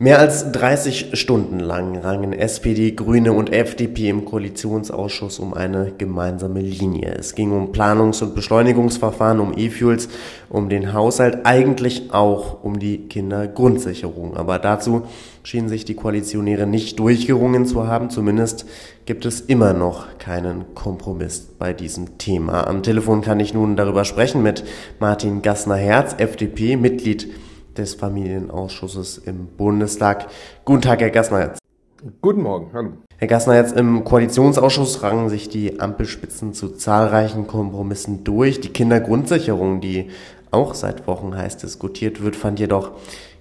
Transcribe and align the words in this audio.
Mehr 0.00 0.20
als 0.20 0.52
30 0.52 1.18
Stunden 1.18 1.58
lang 1.58 1.96
rangen 1.96 2.32
SPD, 2.32 2.92
Grüne 2.92 3.32
und 3.32 3.52
FDP 3.52 4.10
im 4.10 4.26
Koalitionsausschuss 4.26 5.40
um 5.40 5.54
eine 5.54 5.90
gemeinsame 5.98 6.60
Linie. 6.60 7.16
Es 7.18 7.34
ging 7.34 7.50
um 7.50 7.72
Planungs- 7.72 8.22
und 8.22 8.36
Beschleunigungsverfahren, 8.36 9.40
um 9.40 9.52
E-Fuels, 9.58 10.08
um 10.50 10.68
den 10.68 10.92
Haushalt, 10.92 11.40
eigentlich 11.46 12.12
auch 12.12 12.62
um 12.62 12.78
die 12.78 13.08
Kindergrundsicherung. 13.08 14.36
Aber 14.36 14.60
dazu 14.60 15.02
schienen 15.42 15.68
sich 15.68 15.84
die 15.84 15.96
Koalitionäre 15.96 16.68
nicht 16.68 17.00
durchgerungen 17.00 17.66
zu 17.66 17.88
haben. 17.88 18.08
Zumindest 18.08 18.66
gibt 19.04 19.26
es 19.26 19.40
immer 19.40 19.72
noch 19.72 20.06
keinen 20.18 20.76
Kompromiss 20.76 21.48
bei 21.58 21.72
diesem 21.72 22.18
Thema. 22.18 22.68
Am 22.68 22.84
Telefon 22.84 23.20
kann 23.20 23.40
ich 23.40 23.52
nun 23.52 23.74
darüber 23.74 24.04
sprechen 24.04 24.44
mit 24.44 24.62
Martin 25.00 25.42
Gassner-Herz, 25.42 26.14
FDP, 26.18 26.76
Mitglied 26.76 27.32
des 27.78 27.94
Familienausschusses 27.94 29.18
im 29.18 29.46
Bundestag. 29.46 30.26
Guten 30.64 30.82
Tag, 30.82 31.00
Herr 31.00 31.10
Gassner. 31.10 31.54
Guten 32.20 32.42
Morgen, 32.42 32.70
hallo. 32.72 32.90
Herr 33.16 33.28
Gassner, 33.28 33.56
jetzt 33.56 33.76
im 33.76 34.04
Koalitionsausschuss 34.04 35.02
rangen 35.02 35.28
sich 35.28 35.48
die 35.48 35.80
Ampelspitzen 35.80 36.52
zu 36.52 36.70
zahlreichen 36.70 37.46
Kompromissen 37.46 38.22
durch. 38.22 38.60
Die 38.60 38.68
Kindergrundsicherung, 38.68 39.80
die 39.80 40.10
auch 40.50 40.74
seit 40.74 41.06
Wochen 41.06 41.36
heiß 41.36 41.56
diskutiert 41.56 42.22
wird, 42.22 42.36
fand 42.36 42.60
jedoch 42.60 42.92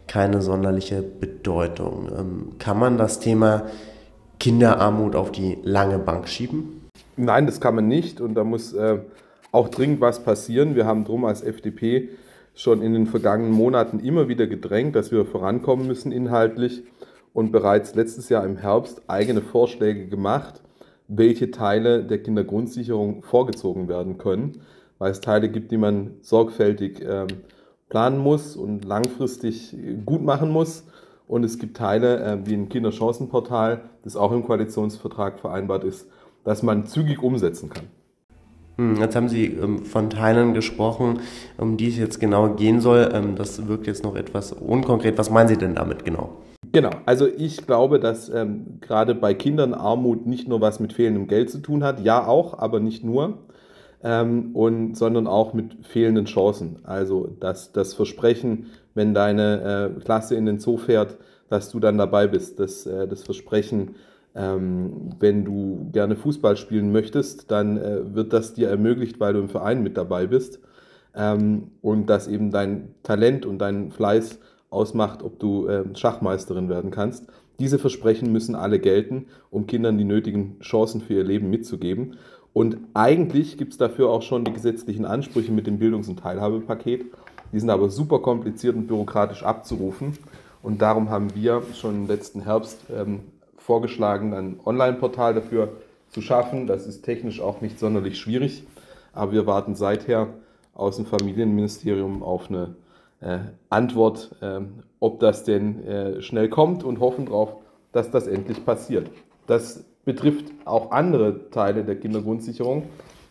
keine 0.08 0.42
sonderliche 0.42 1.02
Bedeutung. 1.02 2.10
Ähm, 2.18 2.52
kann 2.60 2.80
man 2.80 2.98
das 2.98 3.20
Thema 3.20 3.68
Kinderarmut 4.40 5.16
auf 5.16 5.32
die 5.32 5.58
lange 5.64 6.00
Bank 6.00 6.28
schieben? 6.28 6.90
Nein, 7.16 7.46
das 7.46 7.60
kann 7.60 7.76
man 7.76 7.88
nicht 7.88 8.22
und 8.22 8.36
da 8.36 8.44
muss 8.44 8.74
äh, 8.74 9.00
auch 9.52 9.70
dringend 9.70 10.02
was 10.02 10.24
passieren. 10.24 10.76
Wir 10.76 10.86
haben 10.86 11.04
drum 11.04 11.26
als 11.26 11.42
FDP 11.42 12.10
schon 12.58 12.82
in 12.82 12.94
den 12.94 13.06
vergangenen 13.06 13.52
Monaten 13.54 14.00
immer 14.00 14.28
wieder 14.28 14.48
gedrängt, 14.48 14.96
dass 14.96 15.12
wir 15.12 15.26
vorankommen 15.26 15.86
müssen 15.86 16.12
inhaltlich 16.12 16.84
und 17.32 17.52
bereits 17.52 17.94
letztes 17.94 18.30
Jahr 18.30 18.44
im 18.46 18.58
Herbst 18.58 19.04
eigene 19.08 19.42
Vorschläge 19.42 20.08
gemacht, 20.08 20.64
welche 21.08 21.52
Teile 21.52 22.04
der 22.04 22.22
Kindergrundsicherung 22.22 23.22
vorgezogen 23.22 23.88
werden 23.88 24.18
können, 24.18 24.62
weil 24.98 25.12
es 25.12 25.22
Teile 25.22 25.50
gibt, 25.50 25.72
die 25.72 25.78
man 25.78 26.16
sorgfältig 26.22 27.00
äh, 27.02 27.28
planen 27.90 28.18
muss 28.18 28.56
und 28.56 28.84
langfristig 28.86 29.78
gut 30.06 30.24
machen 30.24 30.50
muss. 30.50 30.84
Und 31.28 31.44
es 31.44 31.60
gibt 31.60 31.78
Teile 31.78 32.24
äh, 32.24 32.38
wie 32.46 32.56
ein 32.56 32.70
Kinderchancenportal, 32.70 33.82
das 34.04 34.16
auch 34.16 34.32
im 34.32 34.44
Koalitionsvertrag 34.44 35.40
vereinbart 35.40 35.84
ist, 35.84 36.10
das 36.44 36.64
man 36.64 36.88
zügig 36.88 37.22
umsetzen 37.22 37.70
kann. 37.70 37.86
Hm, 38.78 38.98
jetzt 38.98 39.16
haben 39.16 39.28
Sie 39.28 39.46
ähm, 39.46 39.86
von 39.86 40.10
Teilen 40.10 40.54
gesprochen, 40.54 41.20
um 41.58 41.78
die 41.78 41.90
es 41.90 41.98
jetzt 41.98 42.20
genau 42.20 42.50
gehen 42.50 42.80
soll. 42.80 43.10
Ähm, 43.14 43.36
das 43.36 43.68
wirkt 43.68 43.88
jetzt 43.88 44.04
noch 44.04 44.16
etwas 44.16 44.54
unkonkret. 44.54 45.18
Was 45.18 45.30
meinen 45.30 45.48
Sie 45.48 45.58
denn 45.58 45.76
damit 45.76 46.06
genau? 46.06 46.38
Genau, 46.72 46.92
also 47.06 47.28
ich 47.28 47.66
glaube, 47.66 48.00
dass 48.00 48.30
ähm, 48.30 48.80
gerade 48.82 49.16
bei 49.16 49.34
Kindern 49.34 49.74
Armut 49.74 50.28
nicht 50.28 50.48
nur 50.48 50.62
was 50.62 50.80
mit 50.80 50.94
fehlendem 50.94 51.28
Geld 51.28 51.50
zu 51.50 51.60
tun 51.60 51.84
hat, 51.84 52.04
ja 52.04 52.28
auch, 52.28 52.60
aber 52.60 52.80
nicht 52.80 53.04
nur, 53.04 53.40
ähm, 54.04 54.52
und, 54.54 54.96
sondern 54.96 55.28
auch 55.28 55.54
mit 55.54 55.86
fehlenden 55.86 56.26
Chancen. 56.26 56.80
Also 56.84 57.36
dass 57.40 57.72
das 57.72 57.94
Versprechen, 57.94 58.68
wenn 58.94 59.14
deine 59.14 59.94
äh, 59.98 60.00
Klasse 60.02 60.36
in 60.36 60.46
den 60.46 60.60
Zoo 60.60 60.78
fährt, 60.78 61.18
dass 61.50 61.72
du 61.72 61.80
dann 61.80 61.98
dabei 61.98 62.28
bist, 62.28 62.60
das, 62.60 62.86
äh, 62.86 63.08
das 63.08 63.24
Versprechen, 63.24 63.96
ähm, 64.38 65.10
wenn 65.20 65.44
du 65.44 65.90
gerne 65.92 66.16
Fußball 66.16 66.58
spielen 66.58 66.92
möchtest, 66.92 67.50
dann 67.50 67.78
äh, 67.78 68.16
wird 68.16 68.34
das 68.34 68.54
dir 68.54 68.70
ermöglicht, 68.70 69.20
weil 69.20 69.34
du 69.34 69.40
im 69.40 69.50
Verein 69.50 69.82
mit 69.82 69.98
dabei 69.98 70.28
bist. 70.28 70.60
Ähm, 71.16 71.72
und 71.82 72.06
dass 72.08 72.28
eben 72.28 72.52
dein 72.52 72.94
Talent 73.02 73.48
und 73.48 73.58
dein 73.58 73.92
Fleiß 73.92 74.40
ausmacht, 74.70 75.24
ob 75.24 75.40
du 75.40 75.68
äh, 75.68 75.84
Schachmeisterin 75.96 76.70
werden 76.70 76.92
kannst. 76.92 77.26
Diese 77.60 77.80
Versprechen 77.80 78.32
müssen 78.32 78.54
alle 78.54 78.80
gelten, 78.80 79.26
um 79.50 79.66
Kindern 79.66 79.98
die 79.98 80.04
nötigen 80.04 80.60
Chancen 80.60 81.02
für 81.02 81.16
ihr 81.16 81.24
Leben 81.24 81.50
mitzugeben. 81.50 82.18
Und 82.54 82.78
eigentlich 82.94 83.58
gibt 83.58 83.72
es 83.72 83.78
dafür 83.80 84.10
auch 84.10 84.22
schon 84.22 84.46
die 84.46 84.54
gesetzlichen 84.54 85.06
Ansprüche 85.06 85.52
mit 85.52 85.66
dem 85.66 85.80
Bildungs- 85.80 86.10
und 86.10 86.20
Teilhabepaket. 86.20 87.06
Die 87.52 87.60
sind 87.60 87.72
aber 87.72 87.90
super 87.90 88.20
kompliziert 88.20 88.76
und 88.76 88.88
bürokratisch 88.88 89.42
abzurufen. 89.42 90.14
Und 90.62 90.82
darum 90.84 91.10
haben 91.10 91.34
wir 91.34 91.64
schon 91.74 91.96
im 91.96 92.08
letzten 92.08 92.42
Herbst 92.42 92.82
ähm, 92.96 93.22
vorgeschlagen, 93.68 94.34
ein 94.34 94.60
Online-Portal 94.66 95.34
dafür 95.34 95.74
zu 96.08 96.22
schaffen. 96.22 96.68
Das 96.68 96.88
ist 96.88 97.02
technisch 97.02 97.42
auch 97.42 97.60
nicht 97.60 97.78
sonderlich 97.78 98.18
schwierig, 98.18 98.64
aber 99.12 99.34
wir 99.34 99.46
warten 99.46 99.76
seither 99.76 100.30
aus 100.74 100.96
dem 100.96 101.06
Familienministerium 101.06 102.24
auf 102.24 102.50
eine 102.50 102.76
äh, 103.20 103.40
Antwort, 103.70 104.34
äh, 104.42 104.62
ob 105.02 105.20
das 105.20 105.44
denn 105.44 105.86
äh, 105.86 106.22
schnell 106.22 106.48
kommt 106.48 106.86
und 106.86 107.02
hoffen 107.02 107.26
darauf, 107.26 107.58
dass 107.92 108.10
das 108.10 108.28
endlich 108.28 108.66
passiert. 108.66 109.12
Das 109.48 109.84
betrifft 110.06 110.46
auch 110.64 110.92
andere 110.92 111.50
Teile 111.50 111.84
der 111.84 112.00
Kindergrundsicherung, 112.00 112.84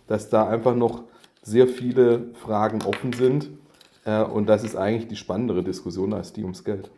dass 0.06 0.28
da 0.28 0.48
einfach 0.48 0.74
noch 0.74 1.04
sehr 1.40 1.66
viele 1.66 2.34
Fragen 2.34 2.82
offen 2.82 3.14
sind. 3.14 3.48
Äh, 4.04 4.22
und 4.22 4.50
das 4.50 4.64
ist 4.64 4.76
eigentlich 4.76 5.08
die 5.08 5.16
spannendere 5.16 5.62
Diskussion 5.62 6.12
als 6.12 6.34
die 6.34 6.42
ums 6.42 6.62
Geld. 6.62 6.90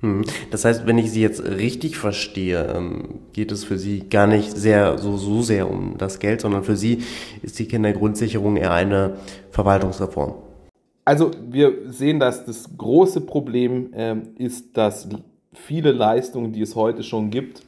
Hm. 0.00 0.24
Das 0.50 0.64
heißt, 0.64 0.86
wenn 0.86 0.98
ich 0.98 1.10
Sie 1.10 1.22
jetzt 1.22 1.42
richtig 1.42 1.96
verstehe, 1.96 2.74
ähm, 2.74 3.20
geht 3.32 3.50
es 3.50 3.64
für 3.64 3.78
Sie 3.78 4.00
gar 4.00 4.26
nicht 4.26 4.56
sehr 4.56 4.98
so, 4.98 5.16
so 5.16 5.42
sehr 5.42 5.70
um 5.70 5.96
das 5.96 6.18
Geld, 6.18 6.42
sondern 6.42 6.64
für 6.64 6.76
Sie 6.76 7.02
ist 7.42 7.58
die 7.58 7.66
Kindergrundsicherung 7.66 8.56
eher 8.56 8.72
eine 8.72 9.16
Verwaltungsreform. 9.50 10.34
Also 11.04 11.30
wir 11.48 11.92
sehen, 11.92 12.18
dass 12.20 12.44
das 12.44 12.68
große 12.76 13.22
Problem 13.22 13.92
äh, 13.94 14.16
ist, 14.38 14.76
dass 14.76 15.08
viele 15.52 15.92
Leistungen, 15.92 16.52
die 16.52 16.62
es 16.62 16.74
heute 16.74 17.02
schon 17.02 17.30
gibt, 17.30 17.62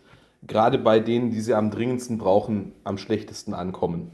gerade 0.46 0.78
bei 0.78 1.00
denen, 1.00 1.30
die 1.30 1.40
sie 1.40 1.54
am 1.54 1.70
dringendsten 1.70 2.18
brauchen, 2.18 2.72
am 2.84 2.98
schlechtesten 2.98 3.54
ankommen. 3.54 4.10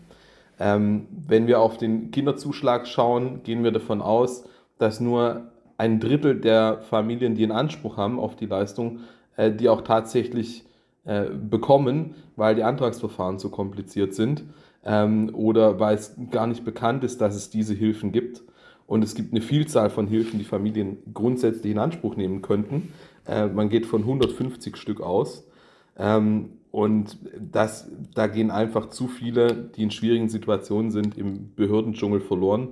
Ähm, 0.61 1.07
wenn 1.27 1.47
wir 1.47 1.61
auf 1.61 1.79
den 1.79 2.11
Kinderzuschlag 2.11 2.87
schauen, 2.87 3.43
gehen 3.43 3.65
wir 3.65 3.73
davon 3.73 4.01
aus, 4.01 4.45
dass 4.79 5.01
nur 5.01 5.51
ein 5.77 6.01
Drittel 6.01 6.41
der 6.41 6.81
Familien, 6.89 7.35
die 7.35 7.43
einen 7.43 7.53
Anspruch 7.53 7.97
haben 7.97 8.19
auf 8.19 8.37
die 8.37 8.47
Leistung, 8.47 9.01
äh, 9.37 9.51
die 9.51 9.69
auch 9.69 9.83
tatsächlich 9.83 10.65
äh, 11.05 11.27
bekommen, 11.31 12.15
weil 12.37 12.55
die 12.55 12.63
Antragsverfahren 12.63 13.39
zu 13.39 13.51
kompliziert 13.51 14.15
sind 14.15 14.45
ähm, 14.85 15.31
oder 15.35 15.81
weil 15.81 15.97
es 15.97 16.17
gar 16.31 16.47
nicht 16.47 16.65
bekannt 16.65 17.05
ist, 17.05 17.21
dass 17.21 17.35
es 17.35 17.51
diese 17.51 17.75
Hilfen 17.75 18.13
gibt. 18.13 18.43
Und 18.87 19.03
es 19.03 19.15
gibt 19.15 19.33
eine 19.33 19.41
Vielzahl 19.41 19.91
von 19.91 20.07
Hilfen, 20.07 20.39
die 20.39 20.45
Familien 20.45 20.99
grundsätzlich 21.15 21.73
in 21.73 21.79
Anspruch 21.79 22.17
nehmen 22.17 22.43
könnten. 22.43 22.93
Äh, 23.27 23.47
man 23.47 23.69
geht 23.69 23.87
von 23.87 24.03
150 24.03 24.77
Stück 24.77 25.01
aus. 25.01 25.45
Ähm, 25.99 26.51
und 26.71 27.19
das, 27.39 27.89
da 28.15 28.27
gehen 28.27 28.51
einfach 28.51 28.91
zu 28.91 29.07
viele, 29.07 29.55
die 29.55 29.85
in 29.85 29.91
schwierigen 29.91 30.29
Situationen 30.29 30.91
sind, 30.91 31.17
im 31.17 31.55
Behördendschungel 31.55 32.21
verloren. 32.21 32.71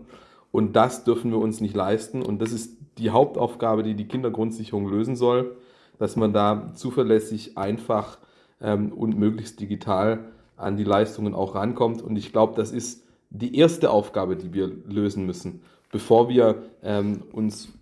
Und 0.52 0.76
das 0.76 1.02
dürfen 1.02 1.32
wir 1.32 1.38
uns 1.38 1.60
nicht 1.60 1.74
leisten. 1.74 2.22
Und 2.22 2.40
das 2.40 2.52
ist 2.52 2.76
die 2.98 3.10
Hauptaufgabe, 3.10 3.82
die 3.82 3.94
die 3.94 4.06
Kindergrundsicherung 4.06 4.86
lösen 4.88 5.16
soll, 5.16 5.56
dass 5.98 6.14
man 6.14 6.32
da 6.32 6.72
zuverlässig, 6.74 7.56
einfach 7.58 8.18
ähm, 8.60 8.92
und 8.92 9.18
möglichst 9.18 9.58
digital 9.60 10.26
an 10.56 10.76
die 10.76 10.84
Leistungen 10.84 11.34
auch 11.34 11.54
rankommt. 11.54 12.02
Und 12.02 12.16
ich 12.16 12.32
glaube, 12.32 12.54
das 12.54 12.70
ist 12.70 13.04
die 13.30 13.56
erste 13.56 13.90
Aufgabe, 13.90 14.36
die 14.36 14.52
wir 14.52 14.70
lösen 14.86 15.24
müssen, 15.24 15.62
bevor 15.90 16.28
wir 16.28 16.62
ähm, 16.82 17.22
uns 17.32 17.72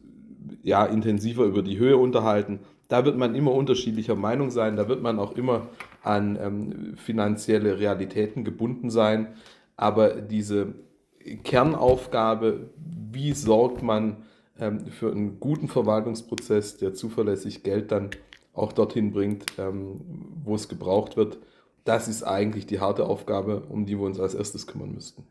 ja, 0.63 0.85
intensiver 0.85 1.45
über 1.45 1.63
die 1.63 1.79
Höhe 1.79 1.97
unterhalten. 1.97 2.61
Da 2.89 3.05
wird 3.05 3.19
man 3.19 3.35
immer 3.35 3.53
unterschiedlicher 3.53 4.15
Meinung 4.17 4.51
sein, 4.51 4.77
da 4.77 4.89
wird 4.89 5.03
man 5.03 5.19
auch 5.19 5.33
immer 5.33 5.67
an 6.03 6.39
ähm, 6.41 6.97
finanzielle 6.97 7.79
Realitäten 7.79 8.45
gebunden 8.45 8.91
sein. 8.91 9.29
Aber 9.77 10.11
diese 10.21 10.75
Kernaufgabe, 11.45 12.71
wie 13.13 13.33
sorgt 13.33 13.83
man 13.83 14.17
ähm, 14.59 14.87
für 14.87 15.11
einen 15.11 15.41
guten 15.41 15.69
Verwaltungsprozess, 15.69 16.77
der 16.77 16.95
zuverlässig 16.95 17.63
Geld 17.63 17.93
dann 17.93 18.11
auch 18.53 18.73
dorthin 18.73 19.13
bringt, 19.13 19.45
ähm, 19.59 20.01
wo 20.45 20.55
es 20.55 20.69
gebraucht 20.69 21.17
wird. 21.17 21.39
Das 21.85 22.09
ist 22.09 22.23
eigentlich 22.23 22.67
die 22.67 22.81
harte 22.81 23.07
Aufgabe, 23.07 23.63
um 23.69 23.87
die 23.87 23.99
wir 23.99 24.05
uns 24.05 24.21
als 24.21 24.35
erstes 24.35 24.67
kümmern 24.67 24.93
müssten. 24.93 25.25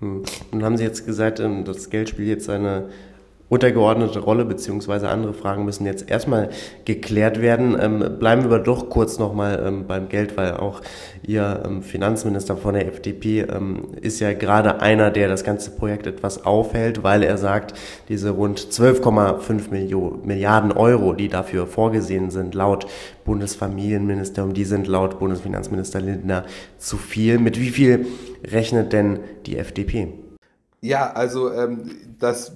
Hm. 0.00 0.22
Nun 0.52 0.64
haben 0.64 0.76
Sie 0.76 0.84
jetzt 0.84 1.06
gesagt, 1.06 1.40
ähm, 1.40 1.64
das 1.64 1.90
Geld 1.90 2.08
spielt 2.08 2.28
jetzt 2.28 2.50
eine 2.50 2.90
untergeordnete 3.48 4.20
Rolle, 4.20 4.44
beziehungsweise 4.44 5.08
andere 5.08 5.34
Fragen 5.34 5.64
müssen 5.64 5.84
jetzt 5.84 6.10
erstmal 6.10 6.48
geklärt 6.84 7.42
werden. 7.42 7.76
Ähm, 7.78 8.18
bleiben 8.18 8.50
wir 8.50 8.58
doch 8.58 8.88
kurz 8.88 9.18
nochmal 9.18 9.62
ähm, 9.64 9.86
beim 9.86 10.08
Geld, 10.08 10.36
weil 10.36 10.54
auch 10.54 10.80
Ihr 11.26 11.62
ähm, 11.64 11.82
Finanzminister 11.82 12.56
von 12.56 12.74
der 12.74 12.86
FDP 12.88 13.42
ähm, 13.42 13.88
ist 14.00 14.20
ja 14.20 14.32
gerade 14.32 14.80
einer, 14.80 15.10
der 15.10 15.28
das 15.28 15.44
ganze 15.44 15.70
Projekt 15.70 16.06
etwas 16.06 16.44
aufhält, 16.44 17.02
weil 17.02 17.22
er 17.22 17.36
sagt, 17.36 17.74
diese 18.08 18.30
rund 18.30 18.58
12,5 18.58 20.24
Milliarden 20.24 20.72
Euro, 20.72 21.12
die 21.12 21.28
dafür 21.28 21.66
vorgesehen 21.66 22.30
sind, 22.30 22.54
laut 22.54 22.86
Bundesfamilienministerium, 23.24 24.54
die 24.54 24.64
sind 24.64 24.86
laut 24.86 25.18
Bundesfinanzminister 25.18 26.00
Lindner 26.00 26.44
zu 26.78 26.96
viel. 26.96 27.38
Mit 27.38 27.60
wie 27.60 27.70
viel 27.70 28.06
rechnet 28.50 28.92
denn 28.92 29.20
die 29.46 29.58
FDP? 29.58 30.08
Ja, 30.80 31.12
also 31.12 31.50
ähm, 31.50 31.90
das 32.18 32.52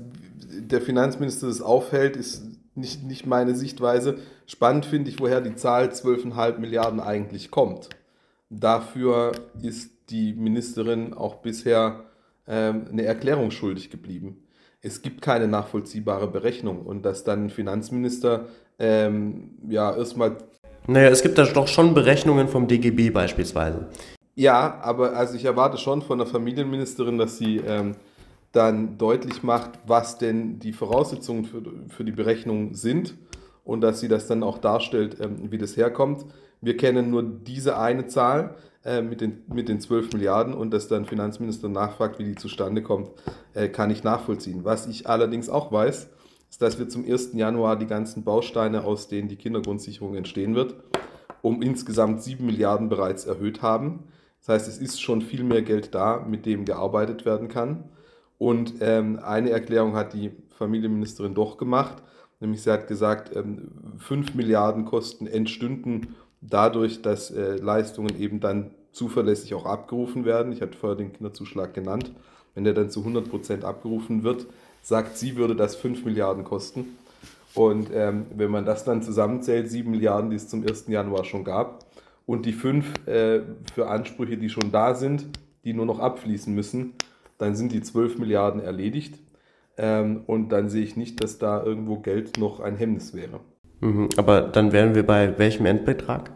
der 0.59 0.81
Finanzminister 0.81 1.47
das 1.47 1.63
auffällt, 1.63 2.17
ist 2.17 2.43
nicht, 2.75 3.05
nicht 3.05 3.27
meine 3.27 3.55
Sichtweise. 3.55 4.19
Spannend 4.47 4.87
finde 4.87 5.11
ich, 5.11 5.21
woher 5.21 5.41
die 5.41 5.55
Zahl 5.57 5.89
12,5 5.89 6.59
Milliarden 6.59 7.01
eigentlich 7.01 7.51
kommt. 7.51 7.89
Dafür 8.51 9.33
ist 9.63 9.91
die 10.11 10.33
Ministerin 10.33 11.13
auch 11.13 11.37
bisher 11.37 12.05
ähm, 12.47 12.87
eine 12.91 13.05
Erklärung 13.05 13.51
schuldig 13.51 13.91
geblieben. 13.91 14.45
Es 14.81 15.03
gibt 15.03 15.23
keine 15.23 15.49
nachvollziehbare 15.49 16.29
Berechnung 16.29 16.83
und 16.83 17.03
dass 17.05 17.25
dann 17.25 17.47
ein 17.47 17.51
Finanzminister 17.51 18.47
ähm, 18.79 19.51
ja 19.69 19.95
erstmal. 19.95 20.39
Naja, 20.87 21.09
es 21.11 21.23
gibt 21.23 21.37
da 21.37 21.45
doch 21.45 21.69
schon 21.69 21.93
Berechnungen 21.93 22.49
vom 22.49 22.69
DGB 22.69 23.11
beispielsweise. 23.11 23.89
Ja, 24.35 24.79
aber 24.83 25.15
also 25.15 25.35
ich 25.35 25.45
erwarte 25.45 25.79
schon 25.79 26.01
von 26.01 26.19
der 26.19 26.27
Familienministerin, 26.27 27.19
dass 27.19 27.39
sie 27.39 27.57
ähm, 27.59 27.97
dann 28.53 28.99
deutlich 28.99 29.43
macht, 29.43 29.79
was 29.87 30.19
denn 30.19 30.59
die 30.59 30.73
Voraussetzungen 30.73 31.45
für, 31.45 31.63
für 31.89 32.05
die 32.05 32.13
Berechnung 32.13 32.75
sind 32.75 33.15
und 33.65 33.83
dass 33.83 34.01
sie 34.01 34.09
das 34.09 34.27
dann 34.27 34.43
auch 34.43 34.59
darstellt, 34.59 35.19
ähm, 35.21 35.51
wie 35.51 35.59
das 35.59 35.77
herkommt. 35.77 36.25
Wir 36.61 36.77
kennen 36.77 37.11
nur 37.11 37.23
diese 37.23 37.79
eine 37.79 38.07
Zahl 38.07 38.57
äh, 38.85 39.03
mit, 39.03 39.21
den, 39.21 39.43
mit 39.53 39.69
den 39.69 39.81
12 39.81 40.13
Milliarden 40.13 40.55
und 40.55 40.73
dass 40.73 40.89
dann 40.89 41.05
Finanzminister 41.05 41.69
nachfragt, 41.69 42.19
wie 42.19 42.25
die 42.25 42.35
zustande 42.35 42.83
kommt, 42.83 43.11
äh, 43.55 43.69
kann 43.69 43.91
ich 43.91 44.05
nachvollziehen. 44.05 44.65
Was 44.65 44.87
ich 44.87 45.09
allerdings 45.09 45.51
auch 45.51 45.71
weiß, 45.71 46.09
ist, 46.49 46.63
dass 46.63 46.79
wir 46.79 46.89
zum 46.89 47.05
1. 47.05 47.35
Januar 47.35 47.77
die 47.77 47.87
ganzen 47.87 48.25
Bausteine, 48.25 48.85
aus 48.85 49.09
denen 49.09 49.29
die 49.29 49.37
Kindergrundsicherung 49.37 50.15
entstehen 50.15 50.55
wird, 50.55 50.75
um 51.43 51.61
insgesamt 51.61 52.23
7 52.23 52.45
Milliarden 52.45 52.89
bereits 52.89 53.27
erhöht 53.27 53.63
haben. 53.63 54.05
Das 54.41 54.49
heißt, 54.49 54.69
es 54.69 54.79
ist 54.79 55.03
schon 55.03 55.21
viel 55.21 55.45
mehr 55.45 55.63
Geld 55.63 55.95
da, 55.95 56.25
mit 56.27 56.47
dem 56.47 56.65
gearbeitet 56.65 57.27
werden 57.27 57.49
kann. 57.49 57.91
Und 58.39 58.75
ähm, 58.81 59.19
eine 59.23 59.51
Erklärung 59.51 59.95
hat 59.95 60.15
die 60.15 60.31
Familienministerin 60.57 61.35
doch 61.35 61.59
gemacht, 61.59 62.03
nämlich 62.41 62.63
sie 62.63 62.71
hat 62.71 62.87
gesagt, 62.87 63.35
ähm, 63.35 63.69
5 63.99 64.35
Milliarden 64.35 64.85
Kosten 64.85 65.27
entstünden 65.27 66.15
dadurch, 66.41 67.03
dass 67.03 67.31
äh, 67.31 67.57
Leistungen 67.57 68.19
eben 68.21 68.41
dann 68.41 68.71
zuverlässig 68.93 69.55
auch 69.55 69.67
abgerufen 69.67 70.25
werden. 70.25 70.53
Ich 70.53 70.63
hatte 70.63 70.79
vorher 70.79 70.97
den 70.97 71.13
Kinderzuschlag 71.13 71.75
genannt. 71.75 72.13
Wenn 72.55 72.65
der 72.65 72.75
dann 72.75 72.91
zu 72.91 73.01
100 73.01 73.29
Prozent 73.29 73.65
abgerufen 73.65 74.23
wird, 74.23 74.47
sagt 74.83 75.19
sie, 75.19 75.37
würde 75.37 75.55
das 75.55 75.77
5 75.77 76.05
Milliarden 76.05 76.45
kosten. 76.45 76.97
Und 77.55 77.91
ähm, 77.93 78.27
wenn 78.37 78.51
man 78.51 78.65
das 78.65 78.85
dann 78.85 79.03
zusammenzählt, 79.03 79.71
7 79.71 79.91
Milliarden, 79.91 80.31
die 80.31 80.37
es 80.37 80.49
zum 80.49 80.67
1. 80.67 80.87
Januar 80.89 81.25
schon 81.25 81.45
gab, 81.45 81.85
und 82.27 82.45
die 82.45 82.53
5 82.53 83.07
äh, 83.07 83.41
für 83.73 83.89
Ansprüche, 83.89 84.37
die 84.37 84.51
schon 84.51 84.71
da 84.71 84.95
sind, 84.95 85.27
die 85.65 85.73
nur 85.73 85.87
noch 85.87 85.99
abfließen 85.99 86.55
müssen, 86.55 86.93
dann 87.39 87.55
sind 87.55 87.73
die 87.73 87.81
12 87.81 88.19
Milliarden 88.19 88.61
erledigt. 88.61 89.19
Ähm, 89.77 90.23
und 90.27 90.51
dann 90.51 90.69
sehe 90.69 90.83
ich 90.83 90.97
nicht, 90.97 91.23
dass 91.23 91.39
da 91.39 91.63
irgendwo 91.63 91.99
Geld 92.01 92.37
noch 92.39 92.61
ein 92.61 92.77
Hemmnis 92.77 93.15
wäre. 93.15 93.41
Mhm, 93.81 94.09
aber 94.17 94.43
dann 94.43 94.73
wären 94.73 94.95
wir 94.95 95.07
bei 95.07 95.39
welchem 95.39 95.67
Endbetrag? 95.67 96.33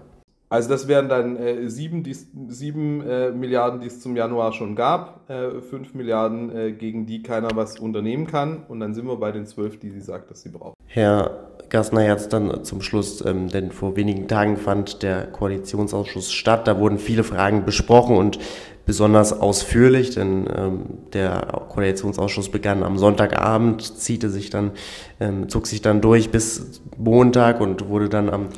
Also 0.49 0.69
das 0.69 0.87
wären 0.87 1.09
dann 1.09 1.37
äh, 1.39 1.71
sieben, 1.71 2.03
die, 2.03 2.13
sieben 2.13 3.01
äh, 3.09 3.31
Milliarden, 3.31 3.81
die 3.81 3.87
es 3.87 4.01
zum 4.01 4.15
Januar 4.17 4.53
schon 4.53 4.77
gab, 4.77 5.29
äh, 5.31 5.63
fünf 5.63 5.95
Milliarden, 5.95 6.55
äh, 6.55 6.73
gegen 6.73 7.07
die 7.07 7.23
keiner 7.23 7.49
was 7.55 7.81
unternehmen 7.81 8.27
kann. 8.27 8.65
Und 8.69 8.81
dann 8.81 8.93
sind 8.93 9.07
wir 9.07 9.17
bei 9.17 9.33
den 9.33 9.47
zwölf, 9.47 9.79
die 9.79 9.89
sie 9.89 10.03
sagt, 10.03 10.31
dass 10.31 10.43
sie 10.43 10.51
braucht. 10.51 10.77
Herr 10.87 11.52
Gassner 11.73 12.07
jetzt 12.07 12.35
dann 12.35 12.65
zum 12.65 12.83
Schluss, 12.83 13.25
ähm, 13.25 13.49
denn 13.49 13.73
vor 13.73 13.97
wenigen 13.97 14.29
Tagen 14.29 14.59
fand 14.59 15.03
der 15.03 15.27
Koalitionsausschuss 15.27 16.31
statt. 16.31 16.69
Da 16.69 16.79
wurden 16.79 16.99
viele 16.99 17.25
Fragen 17.25 17.65
besprochen 17.65 18.17
und 18.17 18.39
besonders 18.85 19.33
ausführlich, 19.33 20.11
denn 20.11 20.47
ähm, 20.55 20.81
der 21.15 21.65
Koalitionsausschuss 21.71 22.51
begann 22.51 22.83
am 22.83 22.99
Sonntagabend, 22.99 23.99
ziehte 23.99 24.29
sich 24.29 24.51
dann, 24.51 24.73
ähm, 25.19 25.49
zog 25.49 25.67
sich 25.67 25.81
dann 25.81 26.03
durch 26.03 26.31
bis 26.31 26.83
Montag 26.99 27.61
und 27.61 27.89
wurde 27.89 28.11
dann 28.11 28.29
am 28.29 28.49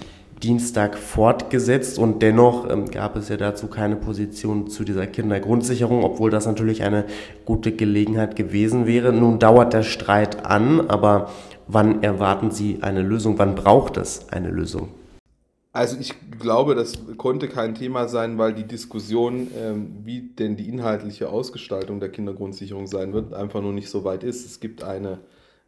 Dienstag 0.42 0.98
fortgesetzt 0.98 1.98
und 1.98 2.20
dennoch 2.20 2.68
ähm, 2.68 2.90
gab 2.90 3.16
es 3.16 3.28
ja 3.28 3.36
dazu 3.36 3.68
keine 3.68 3.96
Position 3.96 4.68
zu 4.68 4.82
dieser 4.84 5.06
Kindergrundsicherung, 5.06 6.02
obwohl 6.02 6.30
das 6.30 6.46
natürlich 6.46 6.82
eine 6.82 7.04
gute 7.44 7.72
Gelegenheit 7.72 8.34
gewesen 8.34 8.86
wäre. 8.86 9.12
Nun 9.12 9.38
dauert 9.38 9.72
der 9.72 9.84
Streit 9.84 10.44
an, 10.44 10.90
aber 10.90 11.30
wann 11.66 12.02
erwarten 12.02 12.50
Sie 12.50 12.78
eine 12.82 13.02
Lösung? 13.02 13.38
Wann 13.38 13.54
braucht 13.54 13.96
es 13.96 14.28
eine 14.30 14.50
Lösung? 14.50 14.88
Also 15.72 15.96
ich 15.98 16.14
glaube, 16.38 16.76
das 16.76 16.98
konnte 17.16 17.48
kein 17.48 17.74
Thema 17.74 18.06
sein, 18.06 18.38
weil 18.38 18.54
die 18.54 18.66
Diskussion, 18.66 19.48
ähm, 19.58 19.96
wie 20.04 20.20
denn 20.20 20.56
die 20.56 20.68
inhaltliche 20.68 21.28
Ausgestaltung 21.28 21.98
der 21.98 22.10
Kindergrundsicherung 22.10 22.86
sein 22.86 23.12
wird, 23.12 23.34
einfach 23.34 23.60
nur 23.60 23.72
nicht 23.72 23.90
so 23.90 24.04
weit 24.04 24.22
ist. 24.22 24.46
Es 24.46 24.60
gibt 24.60 24.84
eine 24.84 25.18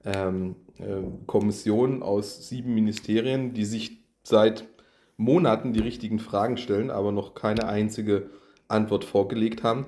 ähm, 0.04 0.54
äh, 0.78 1.02
Kommission 1.26 2.04
aus 2.04 2.48
sieben 2.48 2.72
Ministerien, 2.74 3.52
die 3.52 3.64
sich 3.64 3.98
seit 4.22 4.64
Monaten 5.16 5.72
die 5.72 5.80
richtigen 5.80 6.20
Fragen 6.20 6.56
stellen, 6.56 6.90
aber 6.90 7.10
noch 7.10 7.34
keine 7.34 7.66
einzige 7.66 8.30
Antwort 8.68 9.04
vorgelegt 9.04 9.64
haben. 9.64 9.86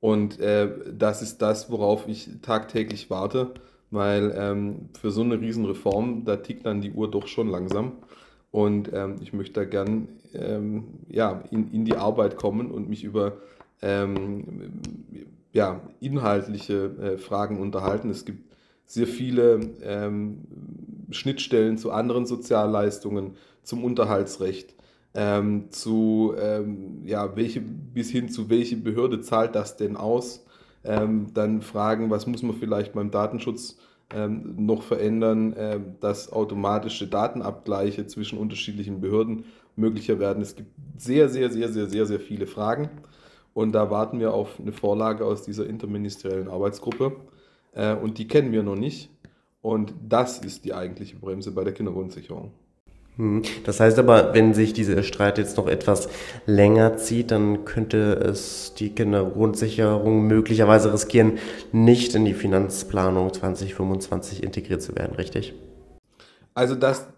Und 0.00 0.38
äh, 0.38 0.68
das 0.96 1.20
ist 1.20 1.38
das, 1.42 1.70
worauf 1.70 2.06
ich 2.06 2.30
tagtäglich 2.42 3.10
warte, 3.10 3.54
weil 3.90 4.34
ähm, 4.36 4.88
für 5.00 5.10
so 5.10 5.22
eine 5.22 5.40
Riesenreform, 5.40 6.24
da 6.24 6.36
tickt 6.36 6.66
dann 6.66 6.80
die 6.80 6.92
Uhr 6.92 7.10
doch 7.10 7.26
schon 7.26 7.48
langsam. 7.48 7.92
Und 8.50 8.90
ähm, 8.92 9.16
ich 9.20 9.32
möchte 9.32 9.60
da 9.60 9.64
gern 9.64 10.08
ähm, 10.34 10.84
ja, 11.08 11.42
in, 11.50 11.70
in 11.72 11.84
die 11.84 11.96
Arbeit 11.96 12.36
kommen 12.36 12.70
und 12.70 12.88
mich 12.88 13.04
über 13.04 13.38
ähm, 13.82 14.80
ja, 15.52 15.80
inhaltliche 16.00 16.86
äh, 17.00 17.18
Fragen 17.18 17.60
unterhalten. 17.60 18.10
Es 18.10 18.24
gibt 18.24 18.52
sehr 18.86 19.06
viele 19.06 19.60
ähm, 19.82 20.38
Schnittstellen 21.10 21.76
zu 21.76 21.92
anderen 21.92 22.26
Sozialleistungen, 22.26 23.36
zum 23.62 23.84
Unterhaltsrecht, 23.84 24.74
ähm, 25.14 25.70
zu 25.70 26.34
ähm, 26.38 27.02
ja, 27.04 27.36
welche, 27.36 27.60
bis 27.60 28.10
hin 28.10 28.28
zu 28.30 28.48
welche 28.48 28.76
Behörde 28.76 29.20
zahlt 29.20 29.54
das 29.54 29.76
denn 29.76 29.96
aus? 29.96 30.46
Dann 30.82 31.60
Fragen, 31.62 32.10
was 32.10 32.26
muss 32.26 32.42
man 32.42 32.56
vielleicht 32.56 32.92
beim 32.92 33.10
Datenschutz 33.10 33.78
ähm, 34.14 34.54
noch 34.56 34.82
verändern, 34.82 35.52
äh, 35.52 35.80
dass 36.00 36.32
automatische 36.32 37.08
Datenabgleiche 37.08 38.06
zwischen 38.06 38.38
unterschiedlichen 38.38 39.00
Behörden 39.00 39.44
möglicher 39.76 40.18
werden. 40.18 40.42
Es 40.42 40.56
gibt 40.56 40.70
sehr, 40.96 41.28
sehr, 41.28 41.50
sehr, 41.50 41.68
sehr, 41.68 41.86
sehr, 41.88 42.06
sehr 42.06 42.20
viele 42.20 42.46
Fragen. 42.46 42.88
Und 43.54 43.72
da 43.72 43.90
warten 43.90 44.20
wir 44.20 44.32
auf 44.32 44.60
eine 44.60 44.72
Vorlage 44.72 45.24
aus 45.24 45.42
dieser 45.42 45.66
interministeriellen 45.66 46.48
Arbeitsgruppe. 46.48 47.16
Äh, 47.72 47.94
und 47.94 48.18
die 48.18 48.28
kennen 48.28 48.52
wir 48.52 48.62
noch 48.62 48.76
nicht. 48.76 49.10
Und 49.60 49.92
das 50.08 50.38
ist 50.38 50.64
die 50.64 50.72
eigentliche 50.72 51.16
Bremse 51.16 51.52
bei 51.52 51.64
der 51.64 51.74
Kindergrundsicherung. 51.74 52.52
Hm. 53.18 53.42
Das 53.64 53.80
heißt 53.80 53.98
aber, 53.98 54.32
wenn 54.32 54.54
sich 54.54 54.72
dieser 54.72 55.02
Streit 55.02 55.38
jetzt 55.38 55.56
noch 55.56 55.66
etwas 55.66 56.08
länger 56.46 56.96
zieht, 56.96 57.32
dann 57.32 57.64
könnte 57.64 58.12
es 58.12 58.74
die 58.74 58.90
Kindergrundsicherung 58.90 60.26
möglicherweise 60.26 60.92
riskieren, 60.92 61.38
nicht 61.72 62.14
in 62.14 62.24
die 62.24 62.34
Finanzplanung 62.34 63.32
2025 63.32 64.42
integriert 64.42 64.82
zu 64.82 64.94
werden, 64.94 65.16
richtig? 65.16 65.52
Also, 66.54 66.76
dass 66.76 67.08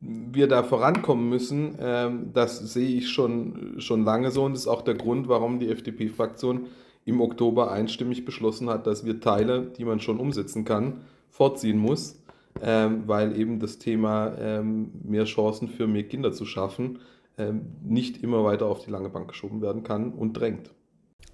wir 0.00 0.46
da 0.46 0.62
vorankommen 0.62 1.28
müssen, 1.30 1.76
ähm, 1.80 2.30
das 2.34 2.58
sehe 2.58 2.98
ich 2.98 3.08
schon, 3.08 3.76
schon 3.78 4.04
lange 4.04 4.30
so 4.30 4.44
und 4.44 4.52
das 4.52 4.62
ist 4.62 4.68
auch 4.68 4.82
der 4.82 4.94
Grund, 4.94 5.26
warum 5.26 5.58
die 5.58 5.70
FDP-Fraktion 5.70 6.66
im 7.06 7.22
Oktober 7.22 7.72
einstimmig 7.72 8.26
beschlossen 8.26 8.68
hat, 8.68 8.86
dass 8.86 9.06
wir 9.06 9.20
Teile, 9.20 9.72
die 9.78 9.86
man 9.86 10.00
schon 10.00 10.20
umsetzen 10.20 10.66
kann, 10.66 11.00
vorziehen 11.30 11.78
muss 11.78 12.16
ähm, 12.62 13.04
weil 13.06 13.38
eben 13.38 13.58
das 13.60 13.78
Thema 13.78 14.36
ähm, 14.38 14.92
mehr 15.04 15.24
Chancen 15.24 15.68
für 15.68 15.86
mehr 15.86 16.04
Kinder 16.04 16.32
zu 16.32 16.44
schaffen 16.44 16.98
ähm, 17.38 17.66
nicht 17.82 18.22
immer 18.22 18.44
weiter 18.44 18.66
auf 18.66 18.84
die 18.84 18.90
lange 18.90 19.08
Bank 19.10 19.28
geschoben 19.28 19.60
werden 19.60 19.82
kann 19.82 20.12
und 20.12 20.34
drängt. 20.34 20.70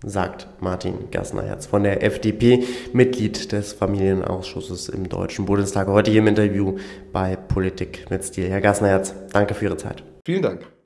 Sagt 0.05 0.49
Martin 0.61 1.11
Gersner-Herz 1.13 1.67
von 1.67 1.85
der 1.85 2.03
FDP, 2.03 2.65
Mitglied 2.93 3.53
des 3.53 3.73
Familienausschusses 3.73 4.89
im 4.89 5.09
Deutschen 5.09 5.47
Bundestag, 5.47 5.87
heute 5.87 6.11
hier 6.11 6.23
im 6.23 6.27
Interview 6.27 6.77
bei 7.13 7.37
Politik 7.37 8.11
mit 8.11 8.25
Stil. 8.25 8.49
Herr 8.49 8.61
Gersner-Herz, 8.61 9.15
danke 9.33 9.55
für 9.55 9.67
Ihre 9.67 9.77
Zeit. 9.77 10.03
Vielen 10.25 10.43
Dank. 10.43 10.73